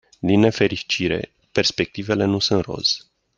Din 0.19 0.39
nefericire, 0.39 1.31
perspectivele 1.51 2.25
nu 2.25 2.39
sunt 2.39 2.63
roz. 2.65 3.09